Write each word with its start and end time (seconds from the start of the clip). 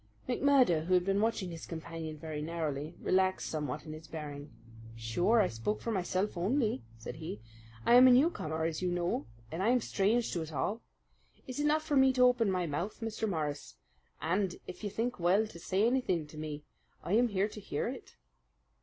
McMurdo, 0.27 0.87
who 0.87 0.95
had 0.95 1.05
been 1.05 1.21
watching 1.21 1.51
his 1.51 1.67
companion 1.67 2.17
very 2.17 2.41
narrowly, 2.41 2.95
relaxed 3.03 3.47
somewhat 3.47 3.85
in 3.85 3.93
his 3.93 4.07
bearing. 4.07 4.51
"Sure 4.95 5.39
I 5.41 5.47
spoke 5.47 5.79
for 5.79 5.91
myself 5.91 6.35
only," 6.35 6.81
said 6.97 7.17
he. 7.17 7.39
"I 7.85 7.93
am 7.93 8.07
a 8.07 8.11
newcomer, 8.11 8.63
as 8.65 8.81
you 8.81 8.89
know, 8.91 9.27
and 9.51 9.61
I 9.61 9.69
am 9.69 9.79
strange 9.79 10.31
to 10.33 10.41
it 10.41 10.51
all. 10.51 10.81
It 11.45 11.59
is 11.59 11.63
not 11.65 11.83
for 11.83 11.95
me 11.95 12.11
to 12.13 12.23
open 12.23 12.49
my 12.49 12.65
mouth, 12.65 12.99
Mr. 12.99 13.29
Morris, 13.29 13.75
and 14.19 14.55
if 14.65 14.83
you 14.83 14.89
think 14.89 15.19
well 15.19 15.45
to 15.45 15.59
say 15.59 15.85
anything 15.85 16.25
to 16.29 16.37
me 16.39 16.63
I 17.03 17.13
am 17.13 17.27
here 17.27 17.47
to 17.49 17.59
hear 17.59 17.87
it." 17.87 18.15